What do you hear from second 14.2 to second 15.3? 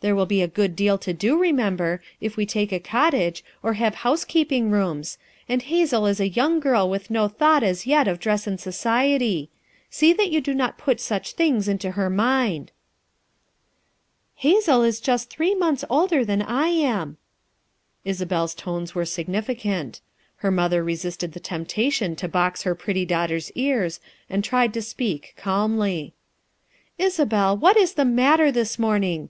"Hazel is just